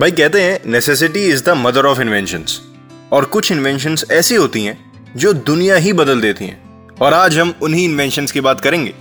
भाई 0.00 0.10
कहते 0.10 0.42
हैं 0.42 0.60
necessity 0.66 1.26
is 1.26 1.44
the 1.44 1.48
mother 1.48 1.86
of 1.86 2.00
inventions 2.00 2.60
और 3.12 3.24
कुछ 3.24 3.52
इन्वेंशंस 3.52 4.04
ऐसी 4.10 4.34
होती 4.34 4.64
हैं 4.64 4.92
जो 5.16 5.32
दुनिया 5.32 5.76
ही 5.76 5.92
बदल 5.92 6.20
देती 6.20 6.44
हैं। 6.44 6.88
और 7.00 7.14
आज 7.14 7.38
हम 7.38 7.54
उन्हीं 7.62 7.84
इन्वेंशंस 7.84 8.32
की 8.32 8.40
बात 8.40 8.60
करेंगे। 8.60 8.94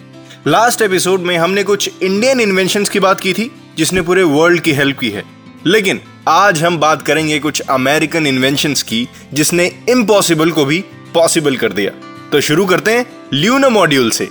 लास्ट 0.47 0.81
एपिसोड 0.81 1.20
में 1.20 1.38
हमने 1.38 1.63
कुछ 1.63 1.89
इंडियन 2.02 2.39
इन्वेंशंस 2.39 2.89
की 2.89 2.99
बात 2.99 3.20
की 3.20 3.33
थी, 3.33 3.52
जिसने 3.78 4.02
पूरे 4.02 4.23
वर्ल्ड 4.23 4.60
की 4.60 4.71
हेल्प 4.71 4.99
की 4.99 5.10
है। 5.10 5.23
लेकिन 5.66 6.02
आज 6.28 6.64
हम 6.64 6.78
बात 6.78 7.02
करेंगे 7.02 7.39
कुछ 7.39 7.59
अमेरिकन 7.59 8.27
इन्वेंशंस 8.27 8.84
की, 8.84 9.09
जिसने 9.34 9.71
इम्पॉसिबल 9.89 10.52
को 10.52 10.66
भी 10.66 10.84
पॉसिबल 11.14 11.57
कर 11.57 11.73
दिया। 11.73 11.91
तो 12.32 12.41
शुरू 12.41 12.66
करते 12.66 12.91
हैं 12.91 13.05
ल्यूनर 13.34 13.70
मॉड्यूल 13.70 14.11
से। 14.11 14.29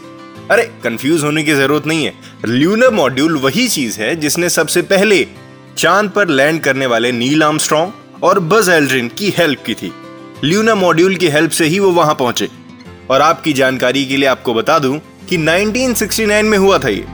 अरे 0.51 0.63
कंफ्यूज 0.85 1.25
होने 1.25 1.43
की 1.43 1.53
ज़रूरत 1.53 1.87
नहीं 1.87 2.05
है। 2.05 2.15
ल्यूनर 2.47 2.91
मॉड्यूल 2.91 3.37
वही 3.37 3.69
चीज़ 3.69 4.01
है 4.01 4.17
जिसने 4.17 4.51
सबसे 4.51 4.83
पहले 4.83 5.27
चाँद 5.79 6.11
पर 6.11 6.29
लैंड 6.29 6.61
करने 6.61 6.87
वाले 6.87 7.13
नील 7.13 7.43
आर्मस्ट्रॉन्ग 7.43 7.93
और 8.23 8.41
बज 8.41 8.69
एल्ड्रिन 8.69 9.09
की 9.09 9.35
हेल्प 9.39 9.63
की 9.67 9.75
थी। 9.75 9.93
ल्यूना 10.45 10.75
मॉड्यूल 10.75 11.17
की 11.17 11.29
हेल्प 11.29 11.51
से 11.51 11.65
ही 11.65 11.79
वो 11.79 11.91
वहाँ 11.91 12.15
पहुँचे। 12.15 12.49
और 13.11 13.21
आपकी 13.21 13.53
जानकारी 13.53 14.07
के 14.07 14.17
लिए 14.17 14.29
आपको 14.29 14.55
बता 14.55 14.79
दूँ 14.79 15.01
कि 15.29 15.37
1969 15.37 16.43
में 16.43 16.59
हुआ 16.59 16.79
था 16.79 16.89
ये। 16.89 17.05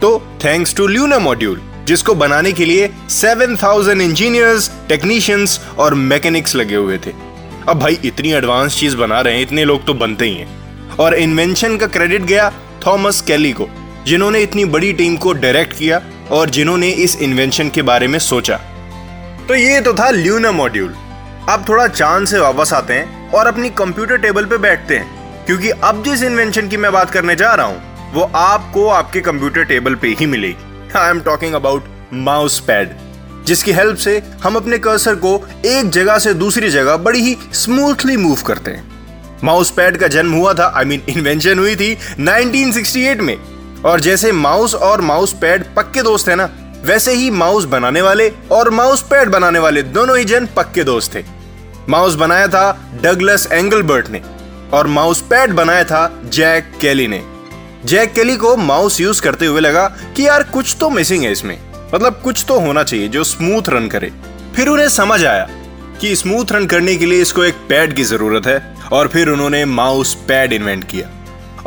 तो 0.00 0.38
थैंक्स 0.44 0.74
टू 0.74 0.86
ल्यूना 0.86 1.18
मॉड्यूल, 1.18 1.62
जिसको 1.84 2.14
बनाने 2.14 2.52
के 2.52 2.64
लिए 2.64 2.90
7000 3.10 4.00
इंजीनियर्स, 4.00 4.70
टेक्नीशियंस 4.88 5.60
और 5.78 5.94
मैकेनिक्स 5.94 6.56
लगे 6.56 6.76
हुए 6.76 6.98
थे। 6.98 7.10
अब 7.68 7.78
भाई, 7.78 7.98
इतनी 8.04 8.32
एडवांस 8.32 8.76
चीज़ 8.76 8.96
बना 8.96 9.20
रहे 9.20 9.34
हैं, 9.34 9.42
इतने 9.42 9.64
लोग 9.64 9.86
तो 9.86 9.94
बनते 9.94 10.24
ही 10.24 10.34
हैं। 10.34 10.62
और 10.96 11.14
इन्वेंशन 11.14 11.76
का 11.76 11.86
क्रेडिट 11.86 12.22
गया 12.22 12.52
थॉमस 12.86 13.20
कैली 13.20 13.52
को, 13.52 13.68
जिन्होंने 14.06 14.42
इतनी 14.42 14.64
बड़ी 14.64 14.92
टीम 14.92 15.16
को 15.16 15.32
डायरेक्ट 15.32 15.78
किया 15.78 16.02
और 16.32 16.50
जिन्होंने 16.50 16.88
इस 17.04 17.16
इन्वेंशन 17.18 17.68
के 17.68 17.82
बारे 17.82 18.08
में 18.08 18.18
सोचा। 18.20 18.56
तो 19.48 19.54
ये 19.54 19.80
तो 19.80 19.92
था 19.94 20.08
ल्यूना 20.10 20.52
मॉड्यूल 20.52 20.94
अब 21.48 21.64
थोड़ा 21.68 21.86
चाँद 21.88 22.26
से 22.26 22.38
वापस 22.38 22.72
आते 22.72 22.94
हैं 22.94 23.30
और 23.30 23.46
अपनी 23.46 23.70
कंप्यूटर 23.72 24.16
टेबल 24.18 24.44
पे 24.44 24.58
बैठते 24.58 24.96
हैं, 24.96 25.44
क्योंकि 25.46 25.70
अब 25.70 26.02
जिस 26.04 26.22
इन्वेंशन 26.22 26.68
की 26.68 26.76
मैं 26.76 26.92
बात 26.92 27.10
करने 27.10 27.34
जा 27.36 27.54
रहा 27.54 27.66
हूँ, 27.66 28.12
वो 28.12 28.30
आपको 28.36 28.88
आपके 28.90 29.20
कंप्यूटर 29.20 29.64
टेबल 29.64 29.94
पे 29.94 30.08
ही 30.10 30.26
मिलेगी। 30.26 30.98
I 30.98 31.10
am 31.10 31.20
talking 31.20 31.54
about 31.54 31.84
mouse 32.14 32.58
pad 32.60 32.96
जिसकी 33.46 33.72
हेल्प 33.72 33.96
से 33.96 34.16
हम 34.42 34.56
अपने 34.56 34.78
कर्सर 34.78 35.14
को 35.16 35.34
एक 35.66 35.88
जगह 35.90 36.18
से 36.18 36.34
दूसरी 36.34 36.70
जगह 36.70 36.96
बड़ी 36.98 37.20
ही 37.20 37.36
स्मूथली 37.54 38.16
मूव 38.16 38.42
करते 38.46 38.70
हैं। 38.70 38.90
माउस 39.44 39.70
पैड 39.70 39.96
का 39.96 40.08
जन्म 40.08 40.32
हुआ 40.32 40.52
था 40.54 40.72
आई 40.76 40.84
मीन 40.84 41.02
इन्वेंशन 41.08 41.58
हुई 41.58 41.74
थी 41.76 41.94
1968 42.20 43.20
में। 43.20 43.36
और 43.84 44.00
जैसे 44.00 44.32
माउस 44.32 44.74
और 44.74 45.00
माउस 45.00 45.32
पैड 45.32 45.64
पक्के 45.76 46.02
दोस्त 46.02 46.28
है 46.28 46.34
ना, 46.36 46.48
वैसे 46.84 47.12
ही 47.12 47.30
माउस 47.30 47.64
बनाने 47.64 48.02
वाले 48.02 48.32
और 48.50 48.70
माउस 48.70 49.02
पैड 49.02 49.28
बनाने 49.28 49.58
वाले 49.58 49.82
दोनों 49.82 50.18
ही 50.18 50.24
जन 50.24 50.46
पक्के 50.56 50.84
दोस्त 50.84 51.14
थे। 51.14 51.24
माउस 51.88 52.14
बनाया 52.14 52.48
था 52.48 52.70
डगलस 53.02 53.48
एंगलबर्ट 53.52 54.08
ने 54.08 54.22
और 54.72 54.86
माउस 54.86 55.20
पैड 55.20 55.52
बनाया 55.52 55.84
था 55.84 56.22
जैक 56.24 56.72
केली 56.80 57.06
ने। 57.08 57.22
जैक 57.84 58.12
केली 58.12 58.36
को 58.36 58.56
माउस 58.56 59.00
यूज़ 59.00 59.22
करते 59.22 59.46
हुए 59.46 59.60
लगा 59.60 59.86
कि 60.16 60.26
यार 60.26 60.42
कुछ 60.42 60.76
तो 60.80 60.90
मिसिंग 60.90 61.24
है 61.24 61.32
इसमें। 61.32 61.58
मतलब 61.94 62.20
कुछ 62.24 62.44
तो 62.48 62.58
होना 62.60 62.82
चाहिए 62.82 63.08
जो 63.08 63.24
स्मूथ 63.24 63.68
रन 63.68 63.88
करे। 63.88 64.12
फिर 64.56 64.68
उन्हें 64.68 64.88
समझ 64.88 65.24
आया 65.24 65.48
कि 66.00 66.14
स्मूथ 66.16 66.52
रन 66.52 66.66
करने 66.66 66.96
के 66.96 67.06
लिए 67.06 67.22
इसको 67.22 67.44
एक 67.44 67.54
पैड 67.68 67.94
की 67.96 68.04
ज़रूरत 68.04 68.46
है 68.46 68.76
और 68.92 69.08
फिर 69.08 69.28
उन्होंने 69.28 69.64
माउस 69.64 70.14
पैड 70.28 70.52
इन्वेंट 70.52 70.84
किया। 70.84 71.08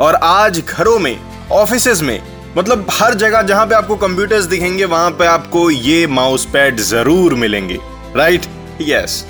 और 0.00 0.14
आज 0.14 0.62
घरों 0.68 0.98
में 0.98 1.25
ऑफ़िस 1.52 2.02
में। 2.02 2.20
मतलब 2.56 2.86
हर 2.90 3.14
जगह 3.14 3.42
जहाँ 3.42 3.66
पे 3.66 3.74
आपको 3.74 3.96
कंप्यूटर्स 3.96 4.44
दिखेंगे, 4.44 4.84
वहाँ 4.84 5.10
पे 5.10 5.26
आपको 5.26 5.70
ये 5.70 6.06
माउस 6.08 6.44
पैड 6.44 6.80
ज़रूर 6.80 7.34
मिलेंगे। 7.34 7.78
राइट 8.16 8.46
यस 8.82 9.24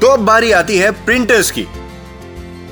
तो 0.00 0.06
अब 0.06 0.20
बारी 0.20 0.52
आती 0.52 0.76
है 0.78 0.90
प्रिंटर्स 1.06 1.50
की। 1.50 1.66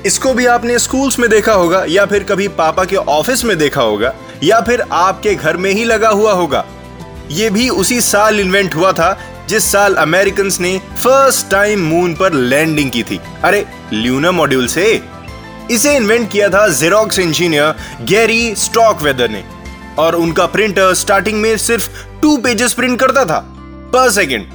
इसको 0.05 0.33
भी 0.33 0.45
आपने 0.45 0.77
स्कूल्स 0.79 1.19
में 1.19 1.29
देखा 1.29 1.53
होगा, 1.53 1.83
या 1.87 2.05
फिर 2.05 2.23
कभी 2.23 2.47
पापा 2.47 2.85
के 2.85 2.95
ऑफ़िस 2.95 3.43
में 3.45 3.57
देखा 3.57 3.81
होगा, 3.81 4.13
या 4.43 4.59
फिर 4.61 4.81
आपके 4.81 5.33
घर 5.35 5.57
में 5.57 5.71
ही 5.71 5.83
लगा 5.83 6.09
हुआ 6.09 6.33
होगा। 6.33 6.65
ये 7.31 7.49
भी 7.49 7.67
उसी 7.69 7.99
साल 8.01 8.39
इन्वेंट 8.39 8.75
हुआ 8.75 8.91
था, 8.91 9.17
जिस 9.49 9.71
साल 9.71 9.95
अमेरिकन 9.95 10.49
ने 10.61 10.77
फ़र्स्ट 10.97 11.49
टाइम 11.51 11.85
मून 11.85 12.13
पर 12.15 12.33
लैंडिंग 12.33 12.91
की 12.91 13.03
थी। 13.03 13.19
अरे 13.43 13.65
ल्यूना 13.93 14.31
मॉड्यूल 14.31 14.67
से? 14.67 15.01
इसे 15.71 15.95
इन्वेंट 15.95 16.31
किया 16.31 16.49
था 16.49 16.67
जेरोक्स 16.67 17.19
इंजीनियर 17.19 17.73
गैरी 18.05 18.55
स्टॉकवेदर 18.55 19.29
ने। 19.29 19.43
और 19.99 20.15
उनका 20.15 20.45
प्रिंटर 20.45 20.93
स्टार्टिंग 20.93 21.41
में 21.41 21.57
सिर्फ़ 21.57 21.89
टू 22.21 22.37
पेजेस 22.37 22.73
प्रिंट 22.73 22.99
करता 22.99 23.25
था 23.25 23.55
पर 23.93 24.11
सेकेंड 24.11 24.45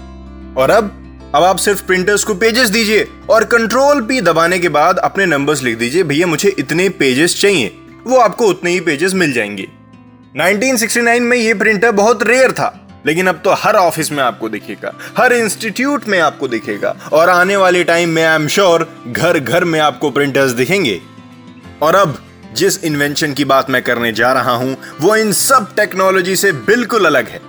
और 0.59 0.71
अब 0.71 1.01
अब 1.35 1.43
आप 1.43 1.57
सिर्फ़ 1.57 1.83
प्रिंटर्स 1.83 2.25
को 2.25 2.35
पेजेस 2.35 2.69
दीजिए 2.69 3.09
और 3.31 3.45
कंट्रोल 3.45 4.01
पी 4.01 4.21
दबाने 4.21 4.59
के 4.59 4.69
बाद 4.69 4.99
अपने 4.99 5.27
नंबर्स 5.27 5.63
लिख 5.63 5.79
दीजिए, 5.79 6.03
भैया, 6.03 6.27
मुझे 6.27 6.55
इतने 6.59 6.89
पेजेस 6.89 7.41
चाहिए, 7.41 7.77
वो 8.07 8.17
आपको 8.17 8.47
उतने 8.47 8.71
ही 8.71 8.81
पेजेस 8.81 9.15
मिल 9.15 9.33
जाएँगे। 9.33 9.69
1969 10.37 11.21
में 11.21 11.37
ये 11.37 11.55
प्रिंटर 11.55 11.91
बहुत 11.91 12.23
रेयर 12.23 12.53
था। 12.53 12.84
लेकिन 13.07 13.27
अब 13.27 13.41
तो 13.45 13.53
हर 13.53 13.77
ऑफ़िस 13.77 14.11
में 14.13 14.23
आपको 14.25 14.49
दिखेगा, 14.49 14.93
हर 15.19 15.33
इंस्टीट्यूट 15.33 16.07
में 16.09 16.19
आपको 16.21 16.49
दिखेगा, 16.49 16.97
और 17.13 17.29
आने 17.29 17.57
वाले 17.57 17.85
टाइम 17.85 18.09
में 18.09 18.23
आई 18.25 18.35
एम 18.35 18.47
श्योर 18.49 18.89
घर 19.09 19.39
घर 19.39 19.65
में 19.65 19.81
आपको 19.81 20.11
प्रिंटर्स 20.11 20.53
दिखेंगे। 20.53 21.01
और 21.83 21.95
अब 21.95 22.19
जिस 22.55 22.83
इन्वेंशन 22.85 23.33
की 23.33 23.45
बात 23.45 23.71
मैं 23.71 23.83
करने 23.83 24.13
जा 24.13 24.33
रहा 24.33 24.53
हूँ, 24.53 24.77
वो 25.01 25.17
इन 25.17 25.33
सब 25.33 25.75
टेक्नोलॉजी 25.77 26.37
से 26.37 26.53
बिल्कुल 26.53 27.07
अलग 27.07 27.29
है। 27.29 27.41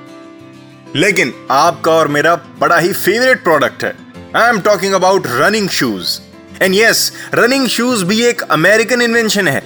लेकिन 0.95 1.33
आपका 1.51 1.91
और 1.91 2.07
मेरा 2.07 2.35
बड़ा 2.59 2.77
ही 2.77 2.93
फेवरेट 2.93 3.43
प्रोडक्ट 3.43 3.83
है। 3.83 3.95
I 4.35 4.49
am 4.49 4.59
talking 4.59 4.93
about 4.93 5.23
running 5.27 5.69
shoes 5.69 6.19
and 6.61 6.75
yes 6.75 7.11
running 7.33 7.67
shoes 7.67 8.05
भी 8.05 8.21
एक 8.21 8.41
अमेरिकन 8.41 9.01
इन्वेंशन 9.01 9.47
है। 9.47 9.63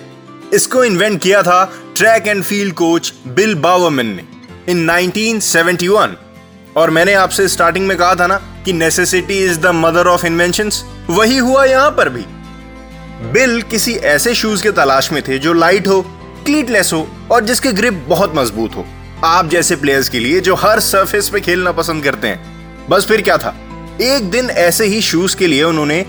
इसको 0.53 0.83
इन्वेंट 0.83 1.21
किया 1.21 1.41
था 1.43 1.63
track 1.97 2.27
and 2.27 2.43
field 2.43 2.73
coach 2.73 3.13
Bill 3.27 3.55
Bowerman 3.55 4.07
ने। 4.07 4.38
इन 4.69 4.91
1971 4.91 6.09
और 6.77 6.89
मैंने 6.89 7.13
आपसे 7.13 7.47
स्टार्टिंग 7.47 7.87
में 7.87 7.97
कहा 7.97 8.15
था 8.15 8.27
ना 8.27 8.35
कि 8.65 8.73
necessity 8.73 9.45
is 9.45 9.59
the 9.59 9.65
mother 9.65 10.07
of 10.07 10.25
invention 10.25 10.69
वही 11.09 11.37
हुआ 11.37 11.65
यहाँ 11.65 11.91
पर 11.91 12.09
भी। 12.09 12.25
बिल 13.31 13.61
किसी 13.61 13.93
ऐसे 13.93 14.35
शूज़ 14.35 14.63
के 14.63 14.71
तलाश 14.71 15.11
में 15.11 15.23
थे 15.23 15.39
जो 15.39 15.53
लाइट 15.53 15.87
हो 15.87 16.01
क्लीटलेस 16.45 16.93
हो 16.93 17.07
और 17.31 17.43
जिसके 17.43 17.71
ग्रिप 17.71 18.05
बहुत 18.07 18.35
मज़बूत 18.35 18.75
हो। 18.75 18.85
आप 19.23 19.49
जैसे 19.49 19.75
प्लेयर्स 19.75 20.09
के 20.09 20.19
लिए 20.19 20.39
जो 20.39 20.55
हर 20.55 20.79
सरफेस 20.79 21.29
पे 21.29 21.39
खेलना 21.39 21.71
पसंद 21.71 22.03
करते 22.03 22.27
हैं। 22.27 22.39
बस 22.89 23.05
फिर 23.05 23.21
क्या 23.21 23.37
था? 23.37 23.55
एक 24.01 24.31
दिन 24.31 24.49
ऐसे 24.49 24.85
ही 24.85 25.01
शूज़ 25.01 25.35
के 25.35 25.47
लिए 25.47 25.63
उन्होंने 25.63 26.05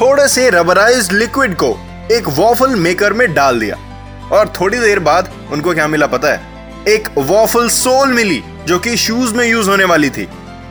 थोड़े 0.00 0.28
से 0.28 0.50
रबराइज 0.50 1.12
लिक्विड 1.12 1.54
को 1.54 1.78
एक 2.12 2.28
वॉफल 2.28 2.76
मेकर 2.76 3.12
में 3.12 3.34
डाल 3.34 3.60
दिया। 3.60 3.76
और 4.32 4.52
थोड़ी 4.60 4.78
देर 4.78 4.98
बाद 4.98 5.32
उनको 5.52 5.74
क्या 5.74 5.88
मिला 5.88 6.06
पता 6.06 6.32
है? 6.32 6.51
एक 6.88 7.08
वॉफल 7.18 7.68
सोल 7.68 8.12
मिली 8.12 8.40
जो 8.66 8.78
कि 8.78 8.96
शूज़ 8.96 9.34
में 9.34 9.44
यूज़ 9.46 9.68
होने 9.70 9.84
वाली 9.84 10.08
थी। 10.10 10.26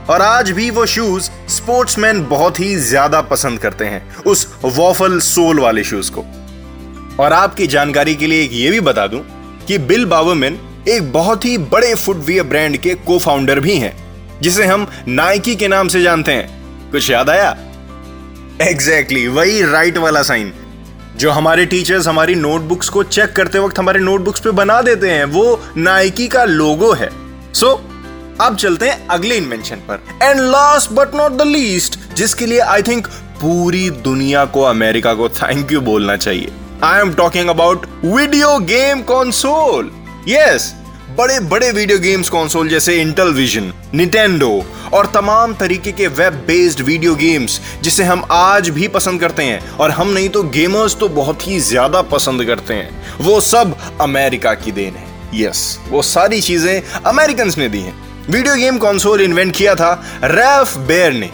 और 0.10 0.22
आज 0.22 0.50
भी 0.52 0.70
वो 0.70 0.86
शूज़ 0.86 1.30
स्पोर्ट्समैन 1.50 2.24
बहुत 2.26 2.60
ही 2.60 2.76
ज़्यादा 2.78 3.22
पसंद 3.22 3.60
करते 3.60 3.86
हैं 3.86 4.16
उस 4.24 4.48
वॉफल 4.64 5.20
सोल 5.20 5.60
वाले 5.60 5.84
शूज़ 5.84 6.12
को। 6.12 6.26
और 7.20 7.34
आपकी 7.34 7.68
जानकारी 7.68 8.16
के 8.16 8.28
लिए 8.28 8.44
एक 8.44 8.54
ये 8.54 8.72
भी 8.72 8.80
बता 8.80 9.08
दूँ 9.08 9.22
कि 9.68 9.78
बिल 9.78 10.06
बावरमैन 10.06 10.60
एक 10.90 11.12
बहुत 11.14 11.46
ही 11.46 11.58
बड़े 11.58 11.94
फुटवियर 11.96 12.44
ब्रांड 12.44 12.78
के 12.78 12.94
को 12.94 13.20
फाउंडर 13.20 13.60
भी 13.60 13.78
हैं 13.78 13.94
जिसे 14.42 14.66
हम 14.66 14.88
नाइकी 15.08 15.56
के 15.56 15.68
नाम 15.68 15.88
से 15.88 16.02
जानते 16.02 16.32
हैं। 16.32 16.92
कुछ 16.92 17.10
याद 17.10 17.30
आया? 17.30 17.50
एग्जैक्टली 18.62 19.22
exactly, 19.22 19.38
वही 19.38 19.72
राइट 19.72 19.98
वाला 19.98 20.22
साइन 20.24 20.54
जो 21.18 21.32
हमारे 21.32 21.66
टीचर्स 21.66 22.08
हमारी 22.08 22.36
नोटबुक्स 22.36 22.90
को 22.90 23.04
चेक 23.04 23.32
करते 23.36 23.60
वक्त 23.60 23.80
हमारे 23.80 24.00
नोटबुक्स 24.00 24.40
पे 24.40 24.52
बना 24.52 24.82
देते 24.82 25.10
हैं 25.10 25.26
वो 25.26 25.60
नाइकी 25.78 26.28
का 26.28 26.44
लोगो 26.44 26.92
है। 26.94 27.10
सो 27.54 27.66
so, 27.68 27.80
अब 28.42 28.56
चलते 28.56 28.90
हैं 28.90 29.08
अगले 29.08 29.36
इन्वेंशन 29.36 29.75
पर। 29.75 30.04
And 30.24 30.40
last 30.42 30.92
but 30.92 31.16
not 31.16 31.31
the 31.31 31.42
least 31.42 32.00
जिसके 32.16 32.46
लिए 32.46 32.60
आई 32.60 32.81
थिंक 32.81 33.08
पूरी 33.42 33.90
दुनिया 33.90 34.46
को 34.46 34.62
अमेरिका 34.62 35.13
को 35.13 35.30
थैंक 35.30 35.72
यू 35.72 35.81
बोलना 35.81 36.16
चाहिए। 36.18 36.52
I 36.84 37.02
am 37.02 37.14
talking 37.14 37.50
about 37.50 37.86
video 38.06 38.57
game 38.60 39.02
console 39.02 39.92
yes 40.28 40.74
बड़े 41.18 41.40
बड़े 41.42 41.72
वीडियो 41.72 41.98
गेम्स 42.00 42.30
कंसोल 42.30 42.68
जैसे 42.69 42.96
इंटेल 43.02 43.28
विजन 43.34 43.72
निटेंडो 43.96 44.50
और 44.94 45.06
तमाम 45.13 45.54
तरीके 45.54 45.92
के 45.92 46.08
वेब 46.10 46.34
बेस्ड 46.48 46.81
वीडियो 46.81 47.16
गेम्स 47.16 47.60
जिसे 47.84 48.04
हम 48.04 48.24
आज 48.31 48.69
भी 48.69 48.88
पसंद 48.88 49.19
करते 49.22 49.44
हैं। 49.44 49.78
और 49.78 49.92
हम 49.92 50.10
नहीं 50.10 50.30
तो 50.30 50.44
गेमर्स 50.50 50.96
तो 51.00 51.10
बहुत 51.10 51.48
ही 51.48 51.60
ज़्यादा 51.62 52.02
पसंद 52.12 52.44
करते 52.46 52.74
हैं। 52.74 53.18
वो 53.19 53.40
सब 53.42 53.75
अमेरिका 54.02 54.54
की 54.54 54.72
देन 54.72 54.94
है। 54.94 55.08
यस 55.34 55.80
वो 55.90 56.02
सारी 56.02 56.40
चीज़ें 56.42 57.02
अमेरिकन 57.04 57.52
ने 57.57 57.68
दी 57.69 57.80
हैं। 57.80 57.94
वीडियो 58.30 58.56
गेम 58.56 58.78
कंसोल 58.78 59.22
इन्वेंट 59.22 59.56
किया 59.56 59.75
था 59.75 59.92
रैफ 60.25 60.78
बेयर 60.88 61.14
ने। 61.14 61.30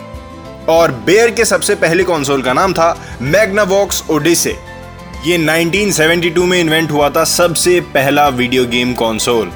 और 0.69 0.91
बेयर 1.05 1.31
के 1.31 1.45
सबसे 1.45 1.75
पहले 1.75 2.03
कंसोल 2.03 2.41
का 2.41 2.53
नाम 2.53 2.73
था 2.73 2.89
मैग्नावॉक्स 3.21 4.03
ओडिसे 4.09 4.57
ये 5.25 5.37
1972 5.39 6.45
में 6.45 6.59
इन्वेंट 6.59 6.91
हुआ 6.91 7.09
था 7.09 7.23
सबसे 7.27 7.79
पहला 7.93 8.27
वीडियो 8.31 8.65
गेम 8.67 8.93
कंसोल 8.95 9.51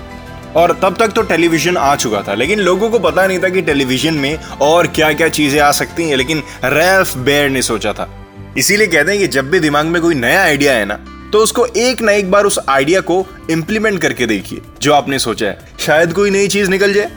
और 0.56 0.72
तब 0.82 0.96
तक 1.00 1.12
तो 1.12 1.22
टेलीविज़न 1.24 1.78
आ 1.78 1.96
चुका 1.96 2.22
था, 2.22 2.34
लेकिन 2.34 2.60
लोगों 2.60 2.90
को 2.90 3.00
पता 3.00 3.26
नहीं 3.28 3.40
था 3.40 3.50
कि 3.50 3.62
टेलीविज़न 3.62 4.14
में 4.14 4.38
और 4.62 4.88
क्या 4.88 5.12
क्या 5.14 5.30
चीज़ें 5.30 5.60
आ 5.60 5.72
सकती 5.74 6.10
हैं, 6.10 6.18
लेकिन 6.18 6.44
रैल्फ 6.66 7.16
बेयर 7.18 7.50
ने 7.50 7.62
सोचा 7.62 7.94
था। 7.94 8.10
इसीलिए 8.58 8.88
कहते 8.88 9.12
हैं 9.12 9.20
कि 9.20 9.28
जब 9.30 9.50
भी 9.50 9.60
दिमाग 9.60 9.86
में 9.86 10.02
कोई 10.02 10.16
नया 10.16 10.42
आइडिया 10.44 10.74
है 10.74 10.86
ना 10.86 11.00
तो 11.34 11.40
उसको 11.40 11.66
एक 11.66 12.02
ना 12.02 12.12
एक 12.12 12.32
बार 12.32 12.46
उस 12.46 12.60
आइडिया 12.70 13.02
को 13.02 13.26
इम्प्लीमेंट 13.52 14.02
करके 14.02 14.26
देखिए, 14.26 14.62
जो 14.82 14.94
आपने 14.94 15.20
सोचा 15.20 15.48
है। 15.48 15.60
शायद 15.80 16.14
कोई 16.14 16.30
नई 16.30 16.48
चीज़ 16.48 16.70
निकल 16.70 16.94
जाए। 16.94 17.12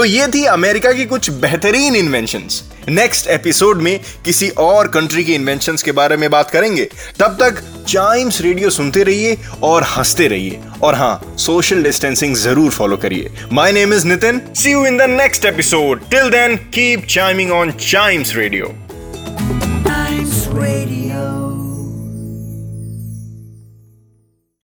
तो 0.00 0.04
ये 0.04 0.26
थी 0.26 0.44
अमेरिका 0.44 0.92
की 0.92 1.04
कुछ 1.04 1.28
बेहतरीन 1.30 1.96
इन्वेंशन 1.96 2.48
नेक्स्ट 2.88 3.26
एपिसोड 3.26 3.82
में 3.82 4.00
किसी 4.24 4.48
और 4.58 4.88
कंट्री 4.88 5.24
की 5.24 5.34
इन्वेंशन 5.34 5.76
के 5.84 5.92
बारे 5.92 6.16
में 6.16 6.30
बात 6.30 6.50
करेंगे। 6.50 6.84
तब 7.18 7.36
तक 7.40 7.60
चाइम्स 7.88 8.40
रेडियो 8.40 8.70
सुनते 8.70 9.02
रहिए 9.02 9.36
और 9.62 9.82
हँसते 9.82 10.28
रहिए। 10.28 10.60
और 10.82 10.94
हाँ 10.94 11.34
सोशल 11.38 11.82
डिस्टेंसिंग 11.82 12.36
ज़रूर 12.36 12.70
फॉलो 12.70 12.96
करिए। 12.96 13.30
My 13.52 13.72
name 13.72 13.94
is 13.94 14.06
Nitin 14.06 14.40
see 14.56 14.72
you 14.72 14.86
in 14.86 14.96
the 14.96 15.10
next 15.10 15.44
episode 15.44 16.08
till 16.10 16.30
then 16.30 16.56
keep 16.56 17.06
chiming 17.06 17.52
on 17.52 17.72
Chimes 17.80 18.34
radio 18.34 18.74